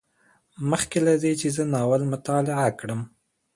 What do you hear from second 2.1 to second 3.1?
مطالعه کړم